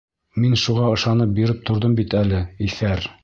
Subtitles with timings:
[0.45, 3.09] Мин шуға ышанып биреп торҙом бит әле, иҫәр.